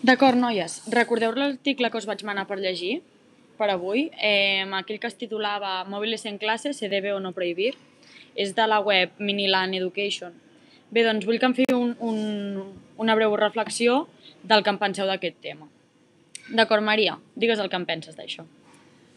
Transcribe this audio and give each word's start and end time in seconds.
D'acord, 0.00 0.38
noies. 0.40 0.78
Recordeu 0.88 1.34
l'article 1.36 1.90
que 1.92 1.98
us 2.00 2.06
vaig 2.08 2.22
manar 2.24 2.46
per 2.48 2.56
llegir? 2.56 3.02
Per 3.58 3.66
avui? 3.68 4.06
Eh, 4.16 4.64
aquell 4.78 4.96
que 4.96 5.10
es 5.10 5.18
titulava 5.20 5.84
Mòbils 5.84 6.24
en 6.24 6.38
classe, 6.40 6.72
se 6.72 6.88
debe 6.88 7.12
o 7.12 7.18
no 7.20 7.34
prohibir? 7.36 7.74
És 8.32 8.54
de 8.56 8.64
la 8.64 8.78
web 8.80 9.12
Miniland 9.18 9.76
Education. 9.76 10.32
Bé, 10.88 11.04
doncs 11.04 11.28
vull 11.28 11.36
que 11.36 11.50
em 11.50 11.56
feu 11.58 11.76
un, 11.76 11.92
un, 12.00 12.62
una 12.96 13.18
breu 13.18 13.36
reflexió 13.36 14.06
del 14.42 14.64
que 14.64 14.72
en 14.72 14.80
penseu 14.80 15.04
d'aquest 15.04 15.36
tema. 15.44 15.68
D'acord, 16.48 16.80
Maria, 16.80 17.18
digues 17.36 17.60
el 17.60 17.68
que 17.68 17.76
en 17.76 17.84
penses 17.84 18.16
d'això. 18.16 18.48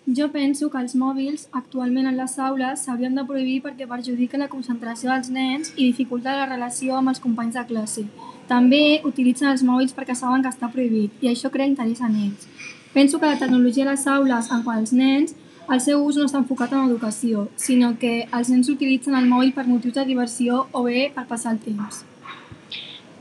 Jo 0.05 0.27
penso 0.33 0.67
que 0.69 0.79
els 0.83 0.97
mòbils 0.99 1.45
actualment 1.55 2.09
en 2.09 2.17
les 2.19 2.33
aules 2.45 2.81
s'haurien 2.83 3.13
de 3.15 3.23
prohibir 3.23 3.61
perquè 3.63 3.85
perjudiquen 3.87 4.41
la 4.43 4.49
concentració 4.51 5.09
dels 5.13 5.29
nens 5.31 5.69
i 5.77 5.85
dificulta 5.85 6.33
la 6.35 6.47
relació 6.49 6.97
amb 6.97 7.13
els 7.13 7.21
companys 7.23 7.55
de 7.55 7.63
classe. 7.69 8.03
També 8.49 8.99
utilitzen 9.07 9.47
els 9.53 9.63
mòbils 9.63 9.95
perquè 9.95 10.15
saben 10.19 10.43
que 10.43 10.51
està 10.51 10.67
prohibit 10.73 11.23
i 11.23 11.29
això 11.31 11.51
crea 11.53 11.71
interès 11.71 12.01
en 12.03 12.17
ells. 12.19 12.49
Penso 12.93 13.19
que 13.19 13.31
la 13.31 13.39
tecnologia 13.39 13.87
a 13.87 13.93
les 13.93 14.03
aules 14.05 14.51
en 14.51 14.65
quant 14.67 14.81
als 14.81 14.91
nens 14.91 15.37
el 15.71 15.79
seu 15.79 16.03
ús 16.03 16.17
no 16.19 16.25
està 16.27 16.41
enfocat 16.41 16.73
en 16.75 16.83
l'educació, 16.83 17.47
sinó 17.55 17.93
que 17.99 18.27
els 18.27 18.49
nens 18.51 18.67
utilitzen 18.67 19.15
el 19.15 19.29
mòbil 19.31 19.53
per 19.55 19.63
motius 19.69 19.95
de 19.95 20.03
diversió 20.09 20.65
o 20.73 20.83
bé 20.83 21.13
per 21.15 21.23
passar 21.29 21.53
el 21.55 21.61
temps. 21.63 22.03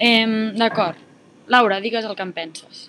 Eh, 0.00 0.50
D'acord. 0.58 0.98
Laura, 1.46 1.78
digues 1.80 2.04
el 2.04 2.16
que 2.16 2.26
en 2.26 2.32
penses. 2.32 2.88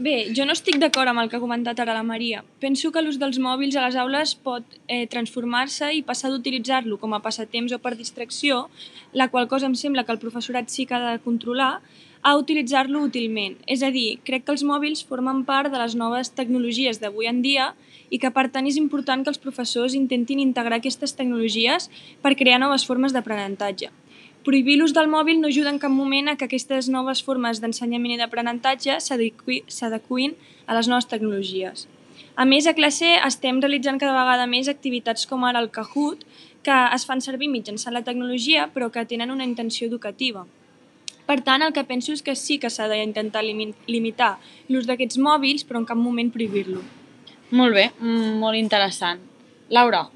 Bé, 0.00 0.30
jo 0.32 0.46
no 0.48 0.54
estic 0.56 0.78
d'acord 0.80 1.10
amb 1.10 1.20
el 1.20 1.28
que 1.28 1.36
ha 1.36 1.42
comentat 1.42 1.80
ara 1.82 1.92
la 1.92 2.04
Maria. 2.10 2.38
Penso 2.62 2.88
que 2.88 3.02
l'ús 3.04 3.18
dels 3.20 3.36
mòbils 3.44 3.74
a 3.76 3.82
les 3.84 3.98
aules 4.00 4.30
pot 4.46 4.78
eh, 4.88 5.02
transformar-se 5.12 5.90
i 5.92 6.00
passar 6.00 6.30
d'utilitzar-lo 6.32 6.96
com 7.02 7.12
a 7.12 7.18
passatemps 7.20 7.74
o 7.76 7.78
per 7.84 7.92
distracció, 7.98 8.62
la 9.12 9.28
qual 9.28 9.50
cosa 9.50 9.68
em 9.68 9.76
sembla 9.76 10.06
que 10.08 10.14
el 10.16 10.22
professorat 10.22 10.72
sí 10.72 10.86
que 10.88 10.96
ha 10.96 11.02
de 11.04 11.20
controlar, 11.20 11.82
a 12.22 12.32
utilitzar-lo 12.40 13.04
útilment. 13.04 13.58
És 13.68 13.84
a 13.84 13.92
dir, 13.92 14.22
crec 14.24 14.46
que 14.46 14.56
els 14.56 14.64
mòbils 14.64 15.04
formen 15.04 15.44
part 15.44 15.68
de 15.68 15.84
les 15.84 15.92
noves 15.92 16.32
tecnologies 16.32 17.04
d'avui 17.04 17.28
en 17.28 17.44
dia 17.44 17.74
i 18.08 18.16
que 18.24 18.32
per 18.32 18.48
tant 18.48 18.64
és 18.72 18.80
important 18.80 19.20
que 19.20 19.34
els 19.34 19.40
professors 19.44 19.92
intentin 19.92 20.40
integrar 20.40 20.80
aquestes 20.80 21.12
tecnologies 21.12 21.92
per 22.24 22.38
crear 22.40 22.56
noves 22.64 22.88
formes 22.88 23.12
d'aprenentatge. 23.12 23.92
Prohibir 24.44 24.78
l'ús 24.80 24.94
del 24.96 25.10
mòbil 25.12 25.40
no 25.40 25.48
ajuda 25.50 25.68
en 25.68 25.78
cap 25.78 25.92
moment 25.92 26.30
a 26.30 26.36
que 26.40 26.46
aquestes 26.48 26.88
noves 26.88 27.20
formes 27.24 27.58
d'ensenyament 27.60 28.14
i 28.14 28.20
d'aprenentatge 28.20 28.94
s'adequin 29.04 30.36
a 30.66 30.76
les 30.78 30.88
noves 30.88 31.08
tecnologies. 31.10 31.84
A 32.40 32.46
més, 32.48 32.64
a 32.64 32.72
classe 32.72 33.10
estem 33.26 33.58
realitzant 33.60 33.98
cada 34.00 34.16
vegada 34.16 34.46
més 34.48 34.70
activitats 34.72 35.26
com 35.28 35.44
ara 35.44 35.60
el 35.60 35.68
Kahoot, 35.74 36.24
que 36.64 36.78
es 36.94 37.04
fan 37.04 37.20
servir 37.20 37.50
mitjançant 37.52 37.92
la 37.92 38.04
tecnologia 38.06 38.70
però 38.72 38.88
que 38.88 39.04
tenen 39.04 39.30
una 39.34 39.44
intenció 39.44 39.88
educativa. 39.88 40.46
Per 41.28 41.38
tant, 41.44 41.60
el 41.60 41.76
que 41.76 41.84
penso 41.84 42.16
és 42.16 42.24
que 42.24 42.34
sí 42.34 42.56
que 42.58 42.72
s'ha 42.72 42.88
d'intentar 42.88 43.44
limitar 43.44 44.32
l'ús 44.72 44.88
d'aquests 44.88 45.20
mòbils, 45.20 45.68
però 45.68 45.84
en 45.84 45.86
cap 45.92 46.00
moment 46.00 46.32
prohibir-lo. 46.32 46.80
Molt 47.50 47.76
bé, 47.76 47.90
mm, 48.00 48.40
molt 48.40 48.56
interessant. 48.56 49.20
Laura, 49.68 50.08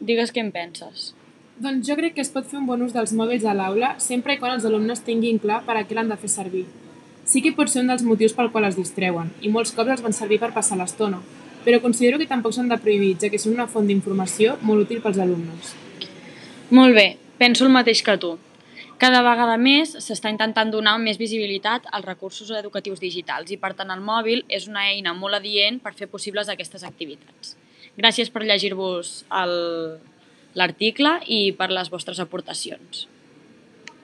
digues 0.00 0.32
què 0.32 0.40
en 0.40 0.52
penses. 0.52 1.12
Doncs 1.58 1.88
jo 1.88 1.96
crec 1.98 2.14
que 2.14 2.22
es 2.22 2.28
pot 2.30 2.46
fer 2.46 2.60
un 2.60 2.66
bon 2.68 2.82
ús 2.84 2.92
dels 2.94 3.10
mòbils 3.18 3.42
a 3.42 3.52
l'aula 3.56 3.96
sempre 3.98 4.36
i 4.36 4.38
quan 4.38 4.52
els 4.54 4.66
alumnes 4.68 5.00
tinguin 5.02 5.40
clar 5.42 5.64
per 5.66 5.74
a 5.74 5.82
què 5.82 5.96
l'han 5.96 6.10
de 6.12 6.16
fer 6.20 6.30
servir. 6.30 6.62
Sí 7.26 7.42
que 7.42 7.50
pot 7.56 7.66
ser 7.72 7.82
un 7.82 7.88
dels 7.90 8.04
motius 8.06 8.34
pel 8.36 8.52
qual 8.54 8.68
es 8.68 8.76
distreuen, 8.78 9.32
i 9.42 9.50
molts 9.50 9.72
cops 9.74 9.90
els 9.96 10.04
van 10.04 10.14
servir 10.14 10.38
per 10.38 10.52
passar 10.54 10.78
l'estona, 10.78 11.18
però 11.64 11.80
considero 11.82 12.20
que 12.20 12.28
tampoc 12.30 12.54
s'han 12.54 12.70
de 12.70 12.78
prohibir, 12.78 13.16
ja 13.18 13.28
que 13.32 13.40
són 13.42 13.56
una 13.56 13.66
font 13.66 13.90
d'informació 13.90 14.54
molt 14.62 14.86
útil 14.86 15.02
pels 15.02 15.18
alumnes. 15.18 15.74
Molt 16.70 16.94
bé, 16.94 17.08
penso 17.42 17.66
el 17.66 17.74
mateix 17.74 18.04
que 18.06 18.14
tu. 18.22 18.36
Cada 19.02 19.24
vegada 19.26 19.58
més 19.58 19.96
s'està 19.98 20.30
intentant 20.30 20.70
donar 20.70 20.94
més 21.02 21.18
visibilitat 21.18 21.90
als 21.90 22.06
recursos 22.06 22.54
educatius 22.54 23.02
digitals 23.02 23.50
i 23.50 23.58
per 23.58 23.72
tant 23.74 23.90
el 23.94 24.02
mòbil 24.02 24.44
és 24.48 24.70
una 24.70 24.86
eina 24.92 25.10
molt 25.14 25.38
adient 25.42 25.82
per 25.82 25.96
fer 25.98 26.06
possibles 26.06 26.48
aquestes 26.48 26.86
activitats. 26.86 27.56
Gràcies 27.98 28.30
per 28.30 28.46
llegir-vos 28.46 29.24
l'article 30.54 31.18
i 31.26 31.40
per 31.58 31.70
les 31.74 31.90
vostres 31.92 32.20
aportacions. 32.24 33.06